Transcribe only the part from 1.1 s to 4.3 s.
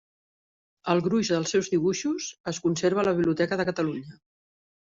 dels seus dibuixos es conserva a la Biblioteca de Catalunya.